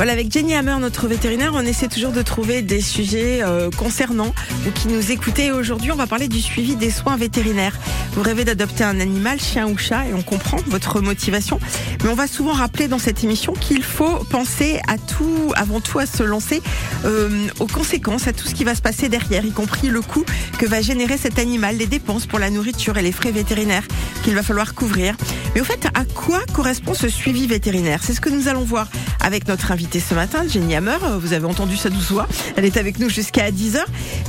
[0.00, 4.32] Voilà, avec Jenny Hammer, notre vétérinaire, on essaie toujours de trouver des sujets euh, concernant
[4.66, 5.50] ou qui nous écoutaient.
[5.50, 7.78] Aujourd'hui, on va parler du suivi des soins vétérinaires.
[8.14, 11.60] Vous rêvez d'adopter un animal, chien ou chat, et on comprend votre motivation.
[12.02, 15.98] Mais on va souvent rappeler dans cette émission qu'il faut penser à tout, avant tout
[15.98, 16.62] à se lancer
[17.04, 20.24] euh, aux conséquences, à tout ce qui va se passer derrière, y compris le coût
[20.58, 23.84] que va générer cet animal, les dépenses pour la nourriture et les frais vétérinaires
[24.24, 25.14] qu'il va falloir couvrir.
[25.54, 28.00] Mais au fait, à quoi correspond ce suivi vétérinaire?
[28.02, 28.88] C'est ce que nous allons voir
[29.22, 30.98] avec notre invité ce matin, Jenny Hammer.
[31.20, 32.26] Vous avez entendu sa douce voix.
[32.56, 33.78] Elle est avec nous jusqu'à 10h.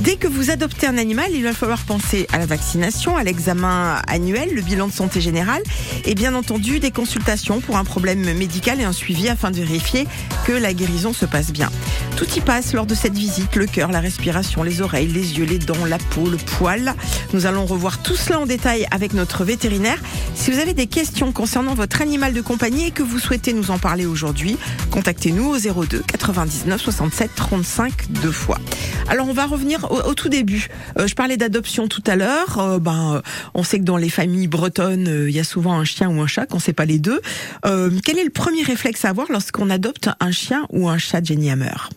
[0.01, 4.01] Dès que vous adoptez un animal, il va falloir penser à la vaccination, à l'examen
[4.07, 5.61] annuel, le bilan de santé générale
[6.05, 10.07] et bien entendu des consultations pour un problème médical et un suivi afin de vérifier
[10.45, 11.69] que la guérison se passe bien.
[12.17, 15.45] Tout y passe lors de cette visite, le cœur, la respiration, les oreilles, les yeux,
[15.45, 16.93] les dents, la peau, le poil.
[17.33, 19.97] Nous allons revoir tout cela en détail avec notre vétérinaire.
[20.35, 23.71] Si vous avez des questions concernant votre animal de compagnie et que vous souhaitez nous
[23.71, 24.57] en parler aujourd'hui,
[24.89, 28.59] contactez-nous au 02 99 67 35 deux fois.
[29.07, 30.67] Alors on va revenir au, tout début.
[30.97, 32.59] Euh, je parlais d'adoption tout à l'heure.
[32.59, 33.21] Euh, ben, euh,
[33.53, 36.27] on sait que dans les familles bretonnes, il y a souvent un chien ou un
[36.27, 37.21] chat, qu'on sait pas les deux.
[37.63, 41.51] quel est le premier réflexe à avoir lorsqu'on adopte un chien ou un chat, Jenny
[41.51, 41.89] Hammer?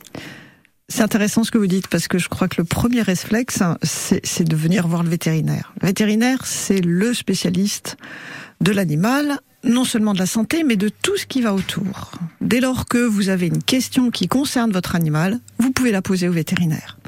[0.89, 4.45] C'est intéressant ce que vous dites parce que je crois que le premier réflexe, c'est
[4.45, 5.73] de venir voir le vétérinaire.
[5.81, 7.97] Le vétérinaire, c'est le spécialiste
[8.61, 12.13] de l'animal non seulement de la santé, mais de tout ce qui va autour.
[12.41, 16.29] Dès lors que vous avez une question qui concerne votre animal, vous pouvez la poser
[16.29, 16.99] au vétérinaire.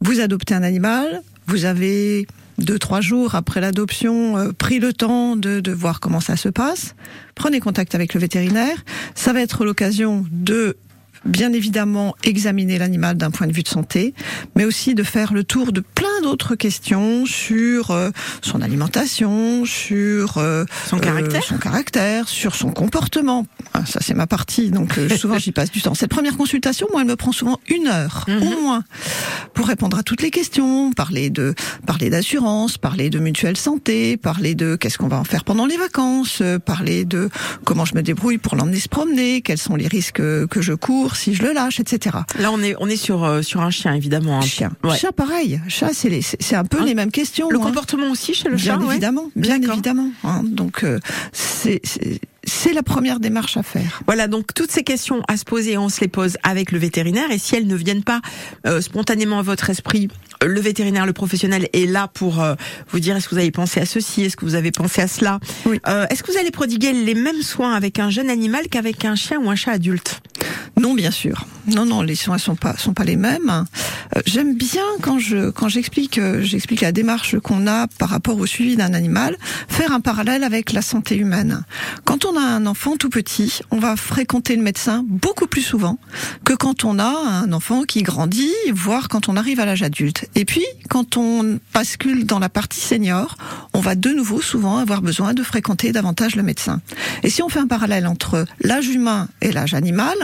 [0.00, 2.26] Vous adoptez un animal, vous avez
[2.58, 6.48] deux, trois jours après l'adoption, euh, pris le temps de, de voir comment ça se
[6.48, 6.94] passe.
[7.34, 8.84] Prenez contact avec le vétérinaire.
[9.14, 10.76] Ça va être l'occasion de
[11.24, 14.14] bien évidemment examiner l'animal d'un point de vue de santé,
[14.54, 18.10] mais aussi de faire le tour de plein d'autres questions sur euh,
[18.42, 23.46] son alimentation, sur euh, son caractère, son caractère, sur son comportement.
[23.74, 25.94] Ah, ça c'est ma partie, donc souvent j'y passe du temps.
[25.94, 28.62] Cette première consultation, moi, elle me prend souvent une heure au mhm.
[28.62, 28.84] moins
[29.54, 31.54] pour répondre à toutes les questions, parler de
[31.86, 35.76] parler d'assurance, parler de mutuelle santé, parler de qu'est-ce qu'on va en faire pendant les
[35.76, 37.30] vacances, parler de
[37.64, 41.05] comment je me débrouille pour l'emmener se promener, quels sont les risques que je cours
[41.14, 42.16] si je le lâche, etc.
[42.38, 44.38] Là, on est on est sur euh, sur un chien évidemment.
[44.38, 44.72] Un chien.
[44.98, 45.60] Chat, pareil.
[45.68, 47.48] Chat, c'est c'est un peu les mêmes questions.
[47.50, 47.62] Le hein.
[47.62, 48.90] comportement aussi chez le bien chat.
[48.90, 50.10] Évidemment, bien évidemment.
[50.24, 50.42] Hein.
[50.44, 50.98] Donc euh,
[51.32, 51.80] c'est
[52.46, 54.02] c'est la première démarche à faire.
[54.06, 57.30] Voilà, donc toutes ces questions à se poser, on se les pose avec le vétérinaire.
[57.30, 58.20] Et si elles ne viennent pas
[58.66, 60.08] euh, spontanément à votre esprit,
[60.44, 62.54] le vétérinaire, le professionnel est là pour euh,
[62.88, 65.08] vous dire est-ce que vous avez pensé à ceci, est-ce que vous avez pensé à
[65.08, 65.40] cela?
[65.66, 69.16] Euh, est-ce que vous allez prodiguer les mêmes soins avec un jeune animal qu'avec un
[69.16, 70.20] chien ou un chat adulte?
[70.78, 71.46] Non, bien sûr.
[71.66, 73.64] Non, non, les soins sont pas sont pas les mêmes.
[74.26, 78.76] J'aime bien quand je quand j'explique j'explique la démarche qu'on a par rapport au suivi
[78.76, 79.36] d'un animal,
[79.68, 81.64] faire un parallèle avec la santé humaine.
[82.04, 85.98] Quand on a un enfant tout petit, on va fréquenter le médecin beaucoup plus souvent
[86.44, 90.28] que quand on a un enfant qui grandit, voire quand on arrive à l'âge adulte.
[90.34, 93.36] Et puis, quand on bascule dans la partie senior,
[93.76, 96.80] on va de nouveau souvent avoir besoin de fréquenter davantage le médecin.
[97.22, 100.16] Et si on fait un parallèle entre l'âge humain et l'âge animal,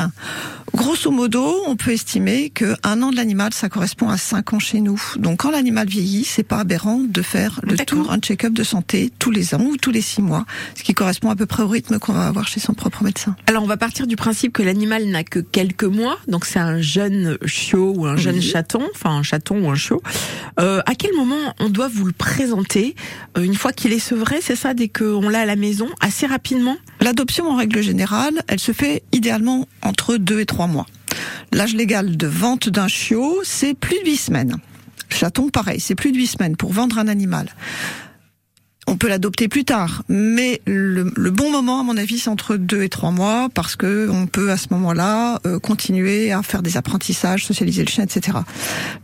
[0.75, 4.59] grosso modo, on peut estimer que un an de l'animal, ça correspond à 5 ans
[4.59, 5.01] chez nous.
[5.17, 9.13] Donc, quand l'animal vieillit, c'est pas aberrant de faire le tour, un check-up de santé
[9.19, 11.69] tous les ans ou tous les six mois, ce qui correspond à peu près au
[11.69, 13.37] rythme qu'on va avoir chez son propre médecin.
[13.47, 16.81] Alors, on va partir du principe que l'animal n'a que quelques mois, donc c'est un
[16.81, 20.03] jeune chiot ou un jeune chaton, enfin un chaton ou un chiot.
[20.59, 22.95] Euh, à quel moment on doit vous le présenter
[23.37, 26.27] euh, une fois qu'il est sevré C'est ça, dès qu'on l'a à la maison, assez
[26.27, 30.87] rapidement L'adoption, en règle générale, elle se fait idéalement entre deux et trois mois.
[31.53, 34.57] L'âge légal de vente d'un chiot, c'est plus de huit semaines.
[35.09, 37.49] Chaton, pareil, c'est plus de huit semaines pour vendre un animal
[38.93, 42.83] on peut l'adopter plus tard, mais le, bon moment, à mon avis, c'est entre deux
[42.83, 46.77] et trois mois, parce que on peut à ce moment-là euh, continuer à faire des
[46.77, 48.37] apprentissages, socialiser le chien, etc.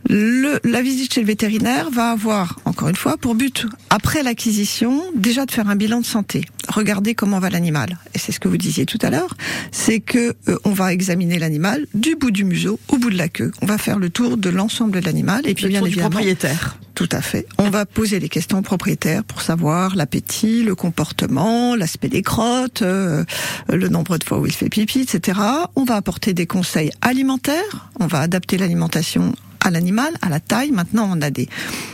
[0.07, 5.47] La visite chez le vétérinaire va avoir, encore une fois, pour but, après l'acquisition, déjà
[5.47, 7.97] de faire un bilan de santé, regarder comment va l'animal.
[8.13, 9.35] Et c'est ce que vous disiez tout à l'heure,
[9.71, 13.29] c'est que euh, on va examiner l'animal du bout du museau au bout de la
[13.29, 13.51] queue.
[13.61, 16.77] On va faire le tour de l'ensemble de l'animal, et puis bien évidemment, propriétaire.
[16.95, 17.45] Tout à fait.
[17.57, 22.81] On va poser les questions au propriétaire pour savoir l'appétit, le comportement, l'aspect des crottes,
[22.81, 23.23] euh,
[23.69, 25.39] le nombre de fois où il fait pipi, etc.
[25.75, 27.89] On va apporter des conseils alimentaires.
[27.99, 29.33] On va adapter l'alimentation
[29.63, 30.71] à l'animal, à la taille.
[30.71, 31.49] Maintenant, on a des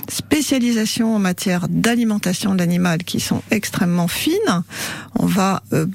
[0.09, 4.63] spécialisations en matière d'alimentation de l'animal qui sont extrêmement fines.
[5.15, 5.85] On va euh,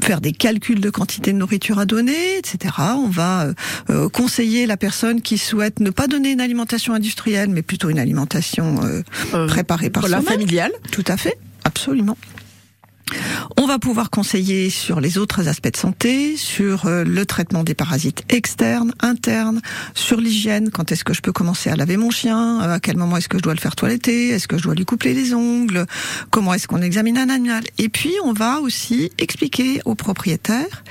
[0.00, 2.74] faire des calculs de quantité de nourriture à donner, etc.
[2.96, 3.54] On va euh,
[3.90, 7.98] euh, conseiller la personne qui souhaite ne pas donner une alimentation industrielle, mais plutôt une
[7.98, 10.72] alimentation euh, préparée par voilà, familiale.
[10.92, 12.16] Tout à fait, absolument.
[13.58, 17.74] On va pouvoir conseiller sur les autres aspects de santé, sur euh, le traitement des
[17.74, 19.62] parasites externes, internes,
[19.94, 22.98] sur l'hygiène, quand est-ce que je peux commencer à laver mon chien, euh, à quel
[22.98, 25.32] moment est-ce que je dois le faire toiletter, est-ce que je dois lui coupler les
[25.32, 25.86] ongles,
[26.30, 27.64] comment est-ce qu'on examine un animal.
[27.78, 30.84] Et puis on va aussi expliquer au propriétaire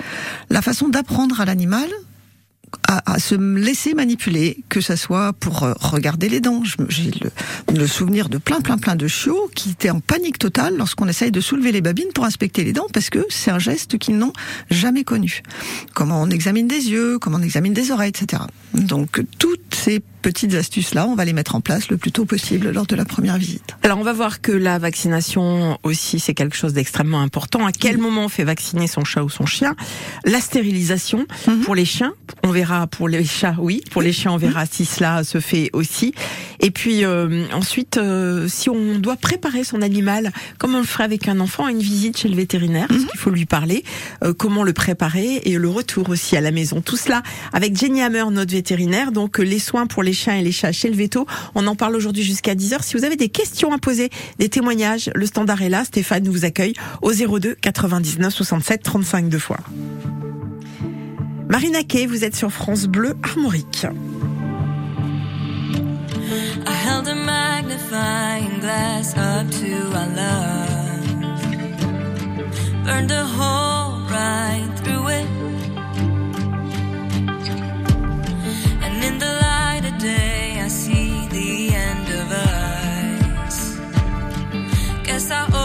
[0.50, 1.90] la façon d'apprendre à l'animal
[2.88, 6.64] à, à, se laisser manipuler, que ça soit pour euh, regarder les dents.
[6.90, 7.32] J'ai le,
[7.74, 11.32] le, souvenir de plein, plein, plein de chiots qui étaient en panique totale lorsqu'on essaye
[11.32, 14.34] de soulever les babines pour inspecter les dents parce que c'est un geste qu'ils n'ont
[14.70, 15.42] jamais connu.
[15.94, 18.44] Comment on examine des yeux, comment on examine des oreilles, etc.
[18.76, 22.72] Donc toutes ces petites astuces-là, on va les mettre en place le plus tôt possible
[22.72, 23.76] lors de la première visite.
[23.84, 27.66] Alors on va voir que la vaccination aussi, c'est quelque chose d'extrêmement important.
[27.66, 29.76] À quel moment on fait vacciner son chat ou son chien?
[30.24, 31.62] La stérilisation mm -hmm.
[31.62, 32.14] pour les chiens,
[32.44, 33.84] on verra pour les chats, oui.
[33.92, 36.14] Pour les chiens, on verra si cela se fait aussi.
[36.60, 41.04] Et puis euh, ensuite, euh, si on doit préparer son animal, comme on le ferait
[41.04, 43.84] avec un enfant, à une visite chez le vétérinaire, parce qu'il faut lui parler,
[44.24, 46.82] euh, comment le préparer et le retour aussi à la maison.
[46.82, 47.24] Tout cela
[47.54, 49.12] avec Jenny Hammer, notre vétérinaire.
[49.12, 51.26] Donc les soins pour les chiens et les chats chez le veto.
[51.56, 52.84] On en parle aujourd'hui jusqu'à 10h.
[52.84, 54.10] Si vous avez des questions à poser,
[54.40, 55.84] des témoignages, le standard est là.
[55.86, 59.60] Stéphane vous accueille au 02 99 67 35 deux fois.
[61.50, 63.86] Marina Kay, vous êtes sur France Bleu Armorique.
[66.28, 71.06] I held a magnifying glass up to our love.
[72.84, 75.28] Burned a hole right through it.
[78.84, 83.58] And in the light of day, I see the end of us.
[85.04, 85.65] Guess I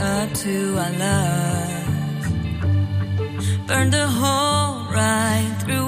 [0.00, 2.26] up to our love.
[3.66, 5.79] Burned a hole right through.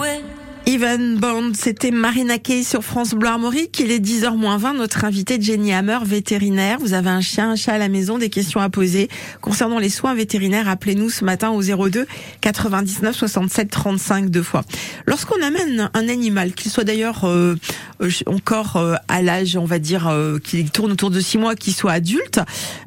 [0.73, 3.79] Even Bond, c'était Marina Kay sur France Bleu Armorique.
[3.79, 4.73] Il est 10h moins 20.
[4.73, 6.79] Notre invité Jenny Hammer, vétérinaire.
[6.81, 9.11] Vous avez un chien, un chat à la maison, des questions à poser
[9.43, 10.71] concernant les soins vétérinaires.
[10.71, 12.07] Appelez-nous ce matin au 02
[12.41, 14.65] 99 67 35 deux fois.
[15.05, 17.55] Lorsqu'on amène un animal, qu'il soit d'ailleurs euh,
[18.01, 21.55] euh, encore euh, à l'âge, on va dire, euh, qu'il tourne autour de 6 mois,
[21.55, 22.41] qu'il soit adulte,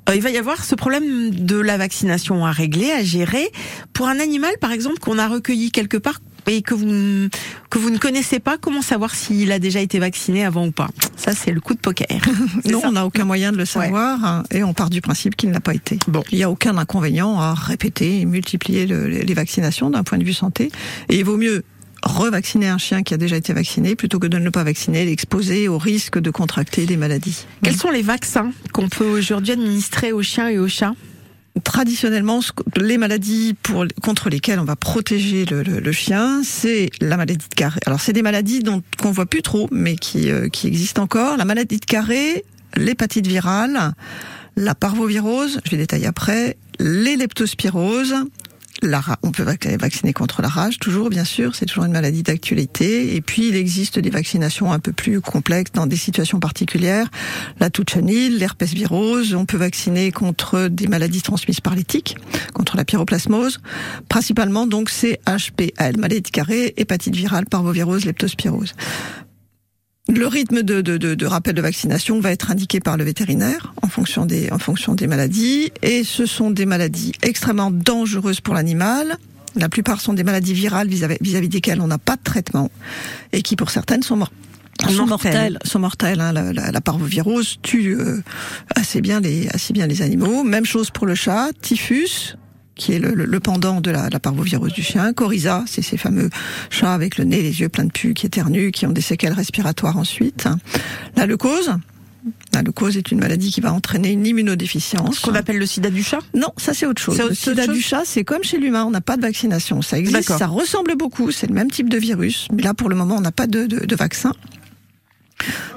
[0.10, 3.51] euh, il va y avoir ce problème de la vaccination à régler, à gérer.
[3.94, 7.30] Pour un animal, par exemple, qu'on a recueilli quelque part et que vous
[7.70, 10.90] que vous ne connaissez pas, comment savoir s'il a déjà été vacciné avant ou pas?
[11.18, 12.08] Ça, c'est le coup de poker.
[12.72, 15.36] Non, ça on n'a aucun moyen de le savoir hein, et on part du principe
[15.36, 16.00] qu'il n'a pas été.
[16.08, 16.24] Bon.
[16.32, 20.24] Il n'y a aucun inconvénient à répéter et multiplier le- les vaccinations d'un point de
[20.24, 20.72] vue santé.
[21.10, 21.64] Et il vaut mieux
[22.04, 25.68] revacciner un chien qui a déjà été vacciné plutôt que de ne pas vacciner, l'exposer
[25.68, 27.46] au risque de contracter des maladies.
[27.64, 30.94] Quels sont les vaccins qu'on peut aujourd'hui administrer aux chiens et aux chats?
[31.63, 32.41] Traditionnellement,
[32.75, 33.55] les maladies
[34.03, 37.79] contre lesquelles on va protéger le chien, c'est la maladie de carré.
[37.85, 41.38] Alors, c'est des maladies dont qu'on voit plus trop, mais qui, euh, qui existent encore.
[41.38, 42.43] La maladie de carré,
[42.75, 43.93] l'hépatite virale,
[44.57, 48.15] la parvovirose, je vais détailler après, les leptospiroses,
[49.24, 53.15] on peut vac- vacciner contre la rage, toujours bien sûr, c'est toujours une maladie d'actualité.
[53.15, 57.10] Et puis il existe des vaccinations un peu plus complexes dans des situations particulières.
[57.60, 62.17] La touchanil, l'herpès virose, on peut vacciner contre des maladies transmises par les tiques,
[62.53, 63.60] contre la pyroplasmose.
[64.10, 68.74] Principalement donc c'est HPL, maladie de carré, hépatite virale, parvovirose, leptospirose.
[70.07, 73.74] Le rythme de, de, de, de rappel de vaccination va être indiqué par le vétérinaire
[73.81, 75.71] en fonction des, en fonction des maladies.
[75.81, 79.17] Et ce sont des maladies extrêmement dangereuses pour l'animal.
[79.55, 82.69] La plupart sont des maladies virales vis-à-vis vis-à-vis desquelles on n'a pas de traitement
[83.31, 84.33] et qui pour certaines sont mortes.
[84.89, 85.07] Sont Mortelles.
[85.07, 86.19] mortelles, sont mortelles.
[86.19, 86.33] hein.
[86.33, 88.21] La, la, la parvovirose tue euh,
[88.75, 90.43] assez bien les assez bien les animaux.
[90.43, 92.35] Même chose pour le chat, typhus,
[92.75, 95.13] qui est le, le- le pendant de la, la parvovirose du chien.
[95.13, 96.29] Coryza, c'est ces fameux
[96.70, 99.34] chats avec le nez, les yeux pleins de pus, qui éternuent, qui ont des séquelles
[99.34, 100.48] respiratoires ensuite.
[101.15, 101.72] La leucose.
[102.53, 105.17] La leucose est une maladie qui va entraîner une immunodéficience.
[105.17, 106.17] Ce qu'on appelle le sida du chat?
[106.34, 107.20] Non, ça c'est autre chose.
[107.20, 109.84] Le sida chose du chat, c'est comme chez l'humain, on n'a pas de vaccination.
[109.84, 112.96] Ça existe, ça ressemble beaucoup, c'est le même type de virus, mais là pour le
[112.96, 114.32] moment on n'a pas de, de, de vaccin.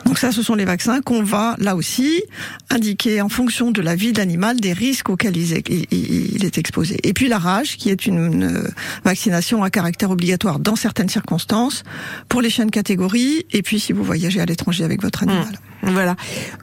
[0.04, 2.22] Donc ça, ce sont les vaccins qu'on va, là aussi,
[2.70, 6.98] indiquer en fonction de la vie de l'animal des risques auxquels il est, exposé.
[7.02, 8.70] Et puis la rage, qui est une, une
[9.04, 11.82] vaccination à caractère obligatoire dans certaines circonstances,
[12.28, 15.58] pour les chiens de catégorie, et puis si vous voyagez à l'étranger avec votre animal.
[15.82, 16.16] Voilà.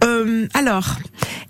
[0.04, 0.98] Euh, alors,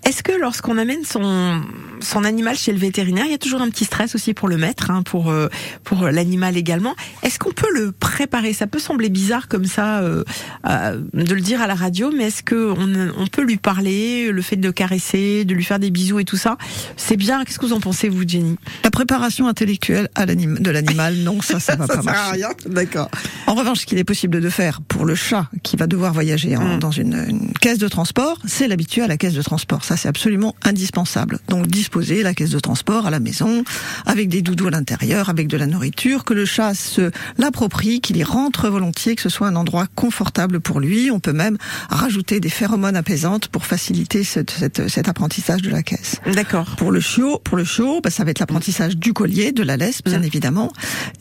[0.04, 1.60] est-ce que lorsqu'on amène son
[2.00, 4.56] son animal chez le vétérinaire, il y a toujours un petit stress aussi pour le
[4.58, 5.48] maître, hein, pour euh,
[5.82, 6.94] pour l'animal également?
[7.22, 8.52] Est-ce qu'on peut le préparer?
[8.52, 10.22] Ça peut sembler bizarre comme ça euh,
[10.68, 12.72] euh, de le dire à la radio, mais est-ce que
[13.18, 16.24] on, peut lui parler, le fait de le caresser, de lui faire des bisous et
[16.24, 16.56] tout ça,
[16.96, 17.44] c'est bien.
[17.44, 18.56] Qu'est-ce que vous en pensez vous, Jenny?
[18.84, 22.32] La préparation intellectuelle à de l'animal, non, ça, ça va pas marcher.
[22.32, 22.48] rien.
[22.66, 23.10] D'accord.
[23.46, 26.56] En revanche, ce qu'il est possible de faire pour le chat qui va devoir voyager
[26.56, 26.78] en- Mm.
[26.78, 29.84] dans une, une caisse de transport, c'est l'habituer à la caisse de transport.
[29.84, 31.38] Ça, c'est absolument indispensable.
[31.48, 33.64] Donc, disposer la caisse de transport à la maison,
[34.06, 38.16] avec des doudous à l'intérieur, avec de la nourriture, que le chat se l'approprie, qu'il
[38.16, 41.10] y rentre volontiers, que ce soit un endroit confortable pour lui.
[41.10, 41.56] On peut même
[41.88, 46.16] rajouter des phéromones apaisantes pour faciliter cette- cette- cet apprentissage de la caisse.
[46.34, 46.76] D'accord.
[46.76, 49.76] Pour le chiot, pour le chiot, bah, ça va être l'apprentissage du collier, de la
[49.76, 50.24] laisse, bien Mm.
[50.24, 50.72] évidemment.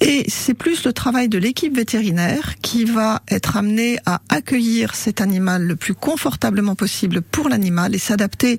[0.02, 5.22] Et c'est plus le travail de l'équipe vétérinaire qui va être amené à accueillir cet
[5.22, 5.94] animal le plus
[6.30, 8.58] confortablement possible pour l'animal et s'adapter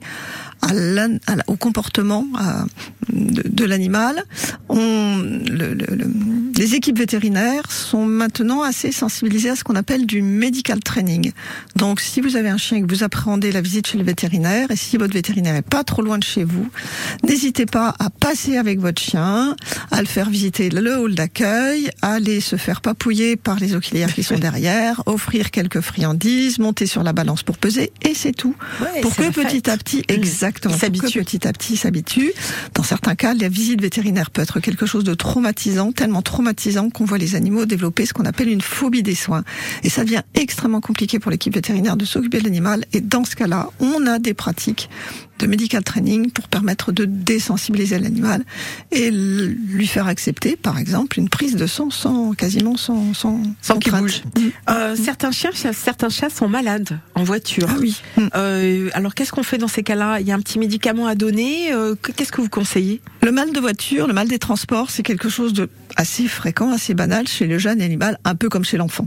[0.63, 0.73] à à
[1.37, 2.65] la- au comportement à-
[3.13, 4.23] de, de l'animal.
[4.71, 6.11] Le- le- le-
[6.57, 11.33] les équipes vétérinaires sont maintenant assez sensibilisées à ce qu'on appelle du medical training.
[11.77, 14.71] Donc, si vous avez un chien et que vous appréhendez la visite chez le vétérinaire,
[14.71, 16.69] et si votre vétérinaire est pas trop loin de chez vous,
[17.29, 19.55] n'hésitez pas à passer avec votre chien,
[19.91, 24.15] à le faire visiter le hall d'accueil, à aller se faire papouiller par les auxiliaires
[24.15, 28.55] qui sont derrière, offrir quelques friandises, monter sur la balance pour peser, et c'est tout.
[28.81, 31.21] Ouais, pour que petit à petit, exactement, s'habitue.
[31.21, 32.33] petit à petit s'habitue.
[32.75, 37.05] Dans certains cas, la visite vétérinaire peut être quelque chose de traumatisant, tellement traumatisant qu'on
[37.05, 39.45] voit les animaux développer ce qu'on appelle une phobie des soins.
[39.83, 42.85] Et ça devient extrêmement compliqué pour l'équipe vétérinaire de s'occuper de l'animal.
[42.93, 44.89] Et dans ce cas-là, on a des pratiques
[45.39, 48.45] de medical training pour permettre de désensibiliser l'animal
[48.91, 53.79] et lui faire accepter, par exemple, une prise de sang sans quasiment sans sans, Sans
[53.79, 54.03] qu'il crainte.
[54.03, 54.23] bouge.
[54.71, 57.69] Euh, certains chiens, certains chats sont malades en voiture.
[57.71, 58.01] Ah oui.
[58.17, 58.21] Mm.
[58.35, 60.21] Euh, alors qu'est-ce qu'on fait dans ces cas-là?
[60.21, 61.73] Il y a un petit médicament à donner.
[61.73, 63.01] euh, que- Qu'est-ce que vous conseillez?
[63.23, 66.95] Le mal de voiture, le mal des transports, c'est quelque chose de assez fréquent, assez
[66.95, 69.07] banal chez le jeune animal, un peu comme chez l'enfant.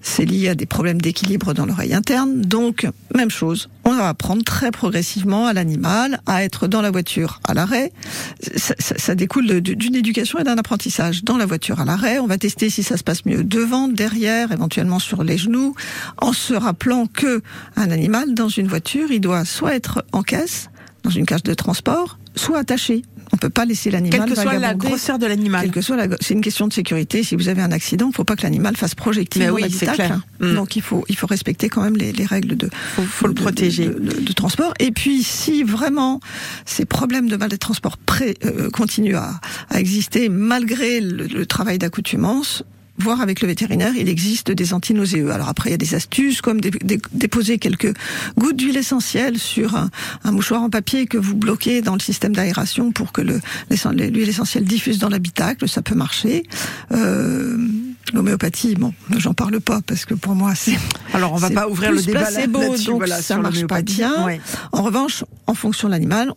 [0.00, 2.40] c'est lié à des problèmes d'équilibre dans l'oreille interne.
[2.40, 7.40] Donc, même chose, on va apprendre très progressivement à l'animal à être dans la voiture
[7.44, 7.92] à l'arrêt.
[8.56, 11.24] Ça, ça- découle d'une éducation et d'un apprentissage.
[11.24, 14.52] Dans la voiture à l'arrêt, on va tester si ça se passe mieux devant, derrière,
[14.52, 15.74] éventuellement sur les genoux,
[16.18, 17.42] en se rappelant que
[17.76, 20.70] un animal dans une voiture, il doit soit être en caisse,
[21.02, 23.02] dans une cage de transport, soit attaché.
[23.32, 25.62] On peut pas laisser l'animal Quelle que soit la grosseur de l'animal.
[25.62, 27.22] Quelle que soit la, c'est une question de sécurité.
[27.22, 29.70] Si vous avez un accident, il ne faut pas que l'animal fasse projectile Mais oui,
[29.70, 30.20] clair.
[30.40, 30.54] Mm.
[30.54, 33.34] Donc il faut, il faut respecter quand même les, les règles de, Faut, faut le
[33.34, 33.86] de- protéger.
[33.86, 34.72] de, de- de transport.
[34.78, 36.20] Et puis, si vraiment
[36.64, 41.46] ces problèmes de mal de transport pré, euh, continuent à, à exister malgré le, le
[41.46, 42.62] travail d'accoutumance,
[42.98, 45.30] voir avec le vétérinaire, il existe des antinauséeux.
[45.30, 47.94] Alors après, il y a des astuces comme dé- dé- déposer quelques
[48.36, 49.90] gouttes d'huile essentielle sur un,
[50.24, 54.64] un mouchoir en papier que vous bloquez dans le système d'aération pour que l'huile essentielle
[54.64, 55.68] diffuse dans l'habitacle.
[55.68, 56.42] Ça peut marcher.
[56.92, 57.56] Euh,
[58.14, 60.78] L'homéopathie, bon, j'en parle pas parce que pour moi, c'est
[61.12, 62.86] Alors, on va pas ouvrir le débat là- placebo, là-dessus.
[62.86, 64.24] donc voilà, ça marche pas bien.
[64.24, 64.40] Ouais.
[64.72, 66.32] En revanche, en fonction de l'animal,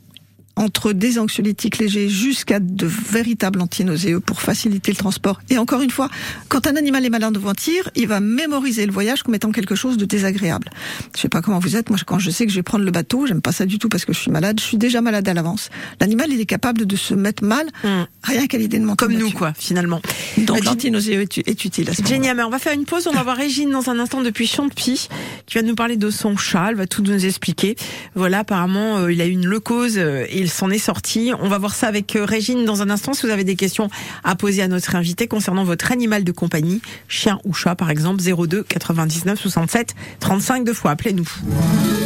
[0.55, 5.39] entre des anxiolytiques légers jusqu'à de véritables antinauséeux pour faciliter le transport.
[5.49, 6.09] Et encore une fois,
[6.49, 9.75] quand un animal est malade devant tir, il va mémoriser le voyage comme étant quelque
[9.75, 10.69] chose de désagréable.
[11.15, 12.91] Je sais pas comment vous êtes, moi quand je sais que je vais prendre le
[12.91, 15.27] bateau, j'aime pas ça du tout parce que je suis malade, je suis déjà malade
[15.27, 15.69] à l'avance.
[15.99, 18.05] L'animal, il est capable de se mettre mal Hum.
[18.23, 20.01] rien qu'à l'idée de monter Comme nous, quoi, finalement.
[20.37, 22.15] Donc Bah, l'antinauséeux est, est utile à ce moment-là.
[22.15, 23.07] Jenny Hammer, on va faire une pause.
[23.07, 25.07] On va voir Régine dans un instant depuis Champy,
[25.45, 26.67] qui va nous parler de son chat.
[26.69, 27.75] Elle va tout nous expliquer.
[28.15, 31.31] Voilà, apparemment, euh, il a eu une leucose euh, et il s'en est sorti.
[31.39, 33.13] On va voir ça avec euh, Régine dans un instant.
[33.13, 33.89] Si vous avez des questions
[34.23, 38.21] à poser à notre invité concernant votre animal de compagnie, chien ou chat, par exemple,
[38.21, 40.91] 02 99 67 35 deux fois.
[40.91, 41.27] Appelez-nous.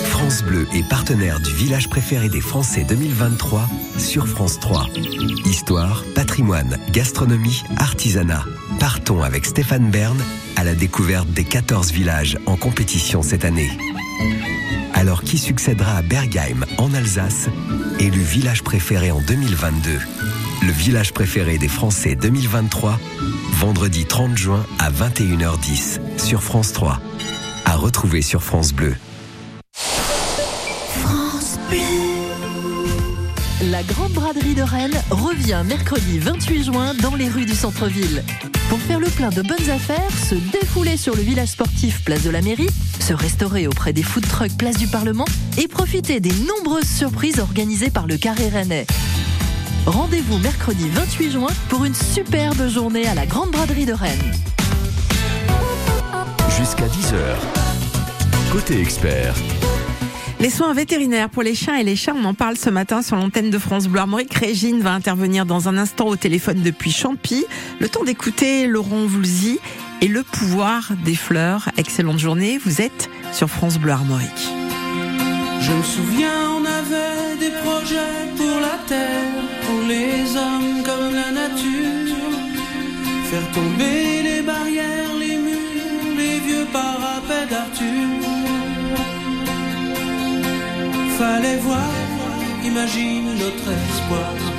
[0.10, 4.88] France Bleu est partenaire du village préféré des Français 2023 sur France 3.
[5.46, 8.44] Histoire, patrimoine, gastronomie, artisanat.
[8.80, 10.18] Partons avec Stéphane Bern
[10.56, 13.70] à la découverte des 14 villages en compétition cette année.
[14.94, 17.48] Alors qui succédera à Bergheim en Alsace,
[18.00, 19.92] élu village préféré en 2022
[20.64, 23.00] Le village préféré des Français 2023,
[23.54, 27.00] vendredi 30 juin à 21h10 sur France 3.
[27.66, 28.96] À retrouver sur France Bleu.
[33.72, 38.24] La Grande Braderie de Rennes revient mercredi 28 juin dans les rues du centre-ville.
[38.70, 42.30] Pour faire le plein de bonnes affaires, se défouler sur le village sportif Place de
[42.30, 42.70] la Mairie,
[43.06, 45.26] se restaurer auprès des food trucks Place du Parlement
[45.60, 48.88] et profiter des nombreuses surprises organisées par le Carré Rennais.
[49.86, 54.32] Rendez-vous mercredi 28 juin pour une superbe journée à la Grande Braderie de Rennes.
[56.58, 57.36] Jusqu'à 10h.
[58.52, 59.36] Côté expert,
[60.40, 63.18] Les soins vétérinaires pour les chiens et les chats, on en parle ce matin sur
[63.18, 64.34] l'antenne de France Bleu Armorique.
[64.34, 67.46] Régine va intervenir dans un instant au téléphone depuis Champy.
[67.80, 69.60] Le temps d'écouter Laurent Voulzy
[70.02, 71.70] et le pouvoir des fleurs.
[71.78, 74.50] Excellente journée, vous êtes sur France Bleu Armorique.
[75.62, 81.32] Je me souviens, on avait des projets pour la terre, pour les hommes comme la
[81.32, 82.16] nature.
[83.30, 88.08] Faire tomber les barrières, les murs, les vieux parapets d'Arthur.
[91.18, 91.92] Fallait voir,
[92.64, 94.55] imagine notre espoir.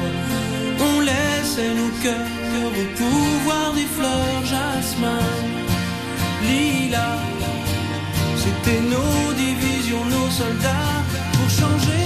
[1.56, 5.20] Laissait nos cœurs au pouvoir des fleurs, jasmin,
[6.42, 7.20] lilas.
[8.36, 12.04] C'était nos divisions, nos soldats pour changer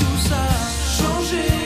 [0.00, 0.44] tout ça,
[0.98, 1.59] changer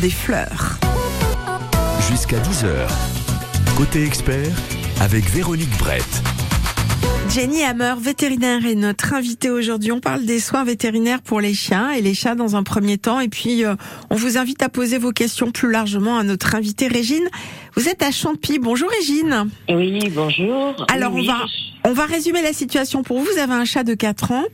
[0.00, 0.78] des fleurs.
[2.08, 2.88] Jusqu'à 10h.
[3.76, 4.54] Côté expert,
[5.00, 6.27] avec Véronique Brett.
[7.38, 9.92] Jenny Hammer, vétérinaire, est notre invitée aujourd'hui.
[9.92, 13.20] On parle des soins vétérinaires pour les chiens et les chats dans un premier temps.
[13.20, 13.76] Et puis, euh,
[14.10, 17.28] on vous invite à poser vos questions plus largement à notre invitée Régine.
[17.76, 18.58] Vous êtes à Champy.
[18.58, 19.50] Bonjour Régine.
[19.68, 20.84] Oui, bonjour.
[20.92, 21.44] Alors, Oui, on va,
[21.84, 23.26] on va résumer la situation pour vous.
[23.32, 24.44] Vous avez un chat de 4 ans.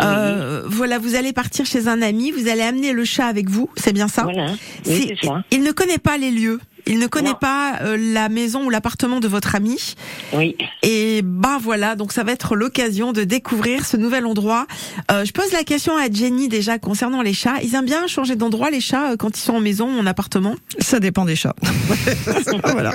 [0.00, 2.32] Euh, voilà, vous allez partir chez un ami.
[2.32, 3.70] Vous allez amener le chat avec vous.
[3.76, 4.52] C'est bien ça Voilà,
[4.88, 5.44] oui, ça.
[5.52, 6.58] Il ne connaît pas les lieux.
[6.86, 7.36] Il ne connaît Non.
[7.40, 9.94] pas euh, la maison ou l'appartement de votre ami.
[10.32, 10.56] Oui.
[10.82, 14.66] Et ben voilà, donc ça va être l'occasion de découvrir ce nouvel endroit.
[15.10, 17.60] Euh, je pose la question à Jenny déjà concernant les chats.
[17.62, 20.06] Ils aiment bien changer d'endroit les chats euh, quand ils sont en maison ou en
[20.06, 20.54] appartement?
[20.78, 21.54] Ça dépend des chats.
[22.64, 22.94] voilà.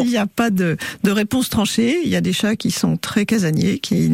[0.00, 2.00] Il n'y a pas de, de réponse tranchée.
[2.04, 4.10] Il y a des chats qui sont très casaniers, qui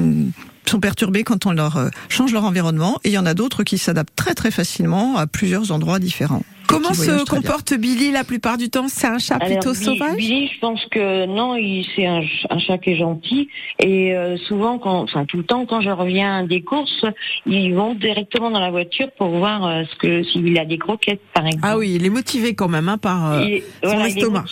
[0.67, 3.65] sont perturbés quand on leur euh, change leur environnement, et il y en a d'autres
[3.65, 6.43] qui s'adaptent très très facilement à plusieurs endroits différents.
[6.69, 8.87] Comment se comporte Billy la plupart du temps?
[8.89, 10.17] C'est un chat Alors, plutôt Billy- sauvage?
[10.17, 13.49] Billy, je pense que non, il- c'est un, un chat qui est gentil.
[13.81, 17.05] Et euh, souvent, quand, enfin tout le temps, quand je reviens des courses,
[17.47, 21.23] ils vont directement dans la voiture pour voir euh, ce que s'il a des croquettes,
[21.35, 21.65] par exemple.
[21.67, 24.21] Ah oui, il est motivé quand même hein, par euh, Il son voilà, il est
[24.21, 24.45] estomac.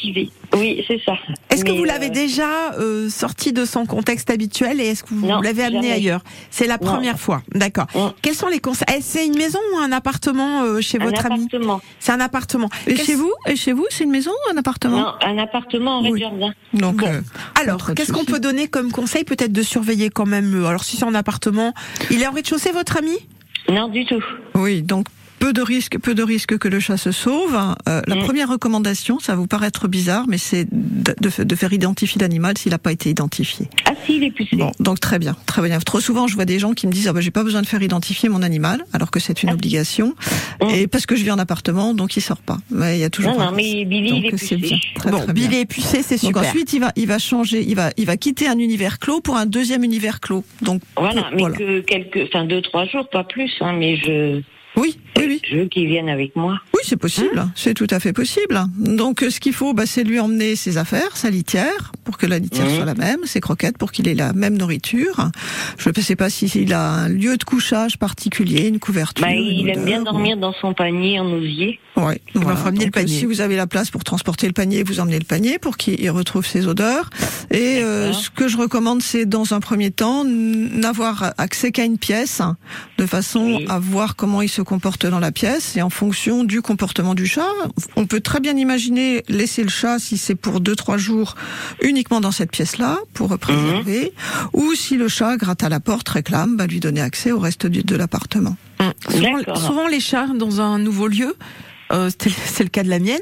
[0.55, 1.14] Oui, c'est ça.
[1.50, 5.12] Est-ce que vous l'avez euh, déjà euh, sorti de son contexte habituel et est-ce que
[5.12, 5.92] vous l'avez amené jamais.
[5.92, 6.20] ailleurs?
[6.50, 6.87] C'est la Non.
[6.92, 7.87] première fois, d'accord.
[7.94, 8.14] Non.
[8.22, 8.87] Quels sont les conseils?
[8.96, 11.44] Eh, C'est une maison ou un appartement chez Un votre ami?
[11.46, 11.81] appartement.
[12.07, 12.69] C'est un appartement.
[12.87, 14.97] Et chez vous Et chez vous, c'est une maison ou un appartement?
[15.01, 16.12] Non, un appartement en Oui.
[16.12, 16.53] rez-de-jardin.
[16.73, 17.09] Donc, Bon.
[17.09, 17.21] euh,
[17.61, 20.55] Alors, qu'est-ce qu'on peut donner comme conseil Peut-être de surveiller quand même.
[20.55, 21.75] euh, Alors, si c'est en appartement,
[22.12, 23.16] il est en rez-de-chaussée, votre ami?
[23.69, 24.23] Non, du tout.
[24.55, 27.55] Oui, donc peu de risques, peu de risques que le chat se sauve.
[27.88, 28.20] Euh, la Mm.
[28.20, 32.57] première recommandation, ça va vous paraître bizarre, mais c'est de, de- de faire identifier l'animal
[32.59, 33.68] s'il n'a pas été identifié.
[33.85, 34.57] Ah si, il est poussé.
[34.57, 35.79] Bon, donc très bien, très bien.
[35.81, 37.66] Trop souvent, je vois des gens qui me disent ah ben j'ai pas besoin de
[37.66, 40.14] faire identifier mon animal, alors que c'est une obligation,
[40.62, 40.70] Mm.
[40.75, 42.57] et parce que je vis en appartement, donc il sort pas.
[42.70, 43.33] Mais il y a toujours.
[43.35, 43.85] Non, un non, mais.
[43.85, 44.68] Billy, donc il est c'est poussé.
[44.68, 45.49] bien, très, Bon, très bien.
[45.49, 46.42] Billy est pucé, c'est Donc super.
[46.49, 49.37] ensuite, il va, il va changer, il va, il va quitter un univers clos pour
[49.37, 50.44] un deuxième univers clos.
[50.62, 51.57] Donc Voilà, pour- mais voilà.
[51.57, 54.40] que quelques, enfin deux, trois jours, pas plus, hein, mais je,
[54.77, 55.36] Oui, oui.
[55.50, 56.59] Je veux qu'il vienne avec moi.
[56.74, 58.61] Oui, c'est possible, Hein c'est tout à fait possible.
[58.78, 62.26] Donc, euh, ce qu'il faut, bah, c'est lui emmener ses affaires, sa litière, pour que
[62.26, 62.76] la litière Mhm.
[62.76, 65.30] soit la même, ses croquettes, pour qu'il ait la même nourriture.
[65.78, 69.24] Je ne sais pas s'il a un lieu de couchage particulier, une couverture.
[69.26, 71.78] Bah, une il aime bien dormir dans son panier en osier.
[71.96, 72.56] Ouais, Il va voilà.
[72.59, 73.18] faut amener le Donc, euh, panier.
[73.18, 76.11] Si vous avez la place pour transporter le panier, vous emmenez le panier pour qu'il
[76.11, 77.09] retrouve ses odeurs.
[77.50, 81.98] Et euh, ce que je recommande, c'est dans un premier temps n'avoir accès qu'à une
[81.98, 82.42] pièce,
[82.98, 83.66] de façon Oui.
[83.68, 87.27] à voir comment il se comporte dans la pièce et en fonction du comportement du
[87.27, 87.53] chat.
[87.94, 91.35] On peut très bien imaginer laisser le chat si c'est pour deux trois jours
[91.83, 94.14] uniquement dans cette pièce-là pour préserver,
[94.55, 97.66] ou si le chat gratte à la porte réclame, bah, lui donner accès au reste
[97.66, 98.57] de l'appartement.
[99.11, 99.59] Souvent, D'accord.
[99.59, 101.37] souvent, les chats, dans un nouveau lieu,
[101.92, 103.20] euh, c'est le cas de la mienne,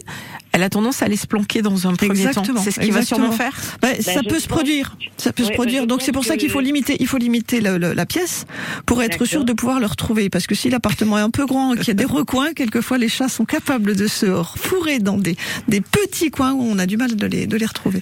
[0.53, 2.63] elle a tendance à aller se planquer dans un premier Exactement, temps.
[2.63, 3.53] C'est ce qu'il va sûrement faire.
[3.83, 5.87] Bah, Bah, ça peut se pense- produire, ça peut se Ouais, bah, produire.
[5.87, 8.47] Donc c'est pour ça qu'il faut limiter, il faut limiter le- le- la pièce
[8.87, 10.31] pour être sûr de pouvoir le retrouver.
[10.31, 13.09] Parce que si l'appartement est un peu grand, qu'il y a des recoins, quelquefois les
[13.09, 15.37] chats sont capables de se fourrer dans des,
[15.69, 18.01] des petits coins où on a du mal de les, de les retrouver.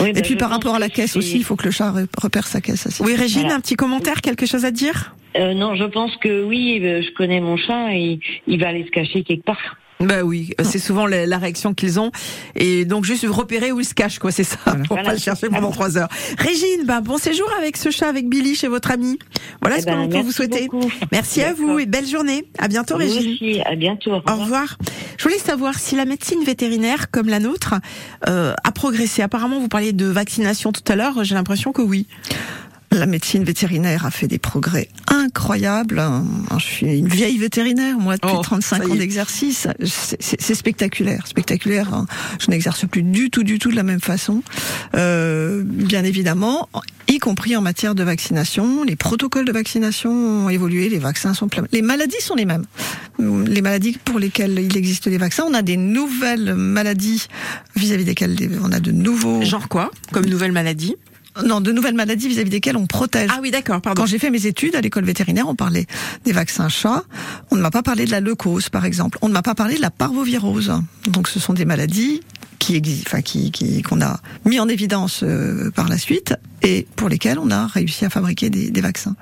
[0.00, 1.92] Oui, Et bah, puis par rapport à la caisse aussi, il faut que le chat
[1.92, 2.86] re- repère sa caisse.
[2.86, 3.56] assez Oui, Régine, Voilà.
[3.56, 5.14] un petit commentaire, quelque chose à dire?
[5.36, 8.84] Euh, non, je pense que oui, euh, je connais mon chat et il va aller
[8.84, 9.76] se cacher quelque part.
[10.06, 12.10] Bah oui, c'est souvent la, la réaction qu'ils ont.
[12.54, 14.58] Et donc juste repérer où il se cache, quoi, c'est ça.
[14.64, 15.02] Pour Voilà.
[15.04, 16.08] pas le chercher pendant trois heures.
[16.38, 19.18] Régine, bah, bon séjour avec ce chat, avec Billy chez votre ami.
[19.60, 20.68] Voilà Eh ce ben, que l'on peut vous souhaiter.
[20.70, 20.90] beaucoup.
[21.12, 22.44] Merci à vous et belle journée.
[22.58, 23.32] À bientôt, Vous Régine.
[23.34, 24.12] aussi, à bientôt.
[24.14, 24.78] Au revoir.
[25.18, 27.74] Je voulais savoir si la médecine vétérinaire, comme la nôtre,
[28.28, 29.22] euh, a progressé.
[29.22, 31.22] Apparemment, vous parliez de vaccination tout à l'heure.
[31.24, 32.06] J'ai l'impression que oui.
[32.92, 35.98] La médecine vétérinaire a fait des progrès incroyables.
[35.98, 36.24] hein.
[36.58, 39.66] Je suis une vieille vétérinaire, moi, depuis Oh, 35 ça y ans d'exercice.
[39.82, 41.94] C'est- spectaculaire, spectaculaire.
[41.94, 42.06] hein.
[42.38, 44.42] Je n'exerce plus du tout, du tout de la même façon.
[44.94, 46.68] Euh, bien évidemment,
[47.08, 51.48] y compris en matière de vaccination, les protocoles de vaccination ont évolué, les vaccins sont
[51.48, 51.64] pleins.
[51.72, 52.66] Les maladies sont les mêmes.
[53.18, 57.26] Les maladies pour lesquelles il existe des vaccins, on a des nouvelles maladies
[57.74, 60.96] vis-à-vis desquelles on a de nouveaux, Genre quoi Comme nouvelle maladie?
[61.44, 63.30] Non, de nouvelles maladies vis-à-vis desquelles on protège.
[63.32, 64.02] Ah oui, d'accord, pardon.
[64.02, 65.86] Quand j'ai fait mes études à l'école vétérinaire, on parlait
[66.24, 67.04] des vaccins chats.
[67.50, 69.18] On ne m'a pas parlé de la leucose, par exemple.
[69.22, 70.72] On ne m'a pas parlé de la parvovirose.
[71.06, 72.20] Donc, ce sont des maladies
[72.58, 76.86] qui existent, enfin, qui, qui, qu'on a mis en évidence euh, par la suite et
[76.96, 79.16] pour lesquelles on a réussi à fabriquer des, des vaccins.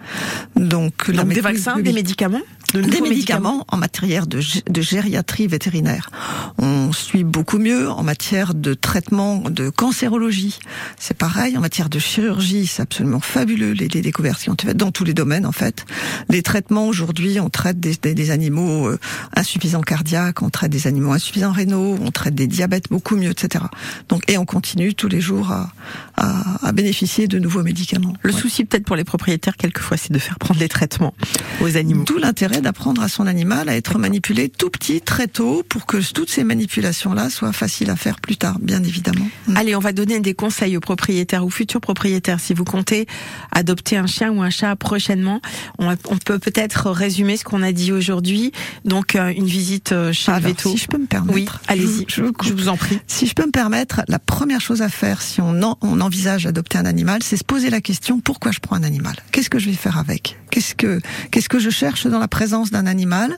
[0.57, 2.43] Donc, la Donc, des vaccins, des médicaments
[2.75, 6.11] de Des médicaments en matière de, de gériatrie vétérinaire.
[6.59, 10.59] On suit beaucoup mieux en matière de traitement de cancérologie.
[10.97, 11.57] C'est pareil.
[11.59, 14.93] En matière de chirurgie, c'est absolument fabuleux les, les découvertes qui ont été faites dans
[14.93, 15.85] tous les domaines en fait.
[16.29, 18.99] Les traitements aujourd'hui, on traite des, des, des animaux euh,
[19.35, 23.65] insuffisants cardiaques, on traite des animaux insuffisants rénaux, on traite des diabètes beaucoup mieux, etc.
[24.09, 25.73] Donc et on continue tous les jours à,
[26.17, 28.13] à, à bénéficier de nouveaux médicaments.
[28.23, 28.39] Le Ouais.
[28.41, 31.15] souci peut-être pour les propriétaires quelquefois, c'est de faire prendre les traitements
[31.63, 32.05] aux animaux.
[32.05, 35.97] D'où l'intérêt d'apprendre à son animal à être manipulé tout petit, très tôt, pour que
[36.13, 39.27] toutes ces manipulations-là soient faciles à faire plus tard, bien évidemment.
[39.55, 42.41] Allez, on va donner des conseils aux propriétaires ou futurs propriétaires.
[42.41, 43.07] Si vous comptez
[43.53, 45.41] adopter un chien ou un chat prochainement,
[45.79, 48.53] on, peut peut-être résumer ce qu'on a dit aujourd'hui.
[48.85, 50.71] Donc, euh, une visite euh, chez Alors, veto.
[50.71, 51.35] si je peux me permettre.
[51.35, 52.05] Oui, allez-y.
[52.09, 52.99] Je, vous- Je vous en prie.
[53.07, 56.45] Si je peux me permettre, la première chose à faire si on, en- on envisage
[56.45, 59.15] d'adopter un animal, c'est se poser la question pourquoi je prends un animal?
[59.33, 60.37] Qu'est-ce que je vais faire avec?
[60.51, 63.37] Qu'est-ce que qu'est-ce que je cherche dans la présence d'un animal?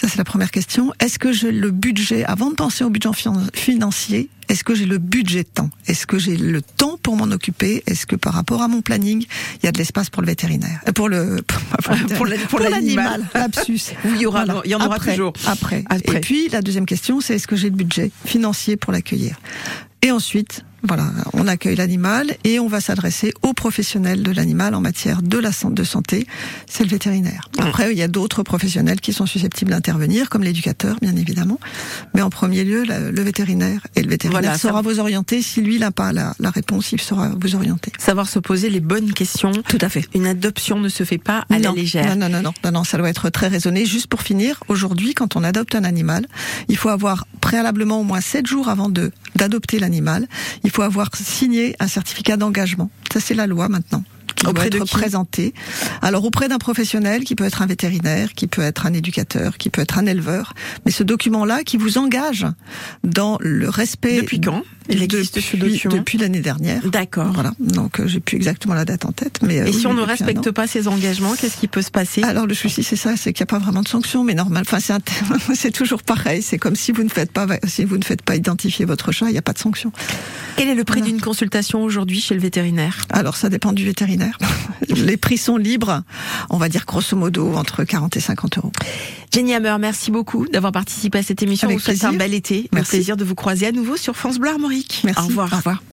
[0.00, 0.92] Ça c'est la première question.
[0.98, 4.86] Est-ce que j'ai le budget avant de penser au budget finan- financier Est-ce que j'ai
[4.86, 5.68] le budget temps?
[5.86, 7.82] Est-ce que j'ai le temps pour m'en occuper?
[7.86, 9.26] Est-ce que par rapport à mon planning,
[9.62, 10.80] il y a de l'espace pour le vétérinaire?
[10.88, 11.36] Euh, Pour le
[12.48, 13.26] pour, l'animal.
[13.34, 13.80] Lapsus.
[14.06, 14.62] Oui, il y aura, Voilà.
[14.64, 15.34] il y en aura Après, toujours.
[15.46, 15.84] Après.
[15.90, 16.16] Après.
[16.16, 19.36] Et puis la deuxième question, c'est est-ce que j'ai le budget financier pour l'accueillir?
[20.02, 24.80] Et ensuite, voilà, on accueille l'animal et on va s'adresser aux professionnels de l'animal en
[24.80, 26.26] matière de la santé, de santé,
[26.66, 27.48] c'est le vétérinaire.
[27.58, 31.60] Après, il y a d'autres professionnels qui sont susceptibles d'intervenir, comme l'éducateur, bien évidemment.
[32.14, 33.86] Mais en premier lieu, le vétérinaire.
[33.94, 35.42] Et le vétérinaire Voilà, ça- saura vous orienter.
[35.42, 37.92] Si lui n'a pas la, la réponse, il saura vous orienter.
[37.98, 39.52] Savoir se poser les bonnes questions.
[39.68, 40.08] Tout à fait.
[40.14, 42.16] Une adoption ne se fait pas à la légère.
[42.16, 43.86] Non, non, non, non, non, non, ça doit être très raisonné.
[43.86, 46.26] Juste pour finir, aujourd'hui, quand on adopte un animal,
[46.68, 50.28] il faut avoir préalablement au moins sept jours avant de d'adopter l'animal,
[50.64, 52.90] il faut avoir signé un certificat d'engagement.
[53.12, 54.04] Ça, c'est la loi maintenant.
[54.36, 55.54] Qui Auprès doit de être qui présenté.
[56.00, 59.68] Alors auprès d'un professionnel qui peut être un vétérinaire, qui peut être un éducateur, qui
[59.68, 60.54] peut être un éleveur,
[60.86, 62.46] mais ce document-là qui vous engage
[63.04, 64.22] dans le respect.
[64.22, 66.80] Depuis quand il existe ce Depuis- document Depuis l'année dernière.
[66.88, 67.32] D'accord.
[67.32, 67.52] Voilà.
[67.60, 69.94] Donc euh, j'ai plus exactement la date en tête, mais euh, Et oui, si on
[69.94, 72.22] ne respecte pas ces engagements, qu'est-ce qui peut se passer?
[72.22, 74.62] Alors le souci c'est ça, c'est qu'il n'y a pas vraiment de sanction, mais normal.
[74.64, 74.94] Enfin c'est
[75.54, 76.40] c'est toujours pareil.
[76.40, 79.26] C'est comme si vous ne faites pas si vous ne faites pas identifier votre chat,
[79.28, 79.92] il n'y a pas de sanction.
[80.56, 81.12] Quel est le prix Voilà.
[81.12, 82.99] d'une consultation aujourd'hui chez le vétérinaire?
[83.08, 84.38] Alors ça dépend du vétérinaire.
[84.88, 86.02] Les prix sont libres,
[86.50, 88.72] on va dire grosso modo entre 40 et 50 euros.
[89.32, 91.68] Jenny Hammer, merci beaucoup d'avoir participé à cette émission.
[91.68, 92.68] Avec vous souhaite un bel été.
[92.72, 92.90] Merci.
[92.90, 95.02] plaisir de vous croiser à nouveau sur France Bleu Armorique.
[95.04, 95.22] Merci.
[95.22, 95.52] Au revoir.
[95.52, 95.82] Au revoir.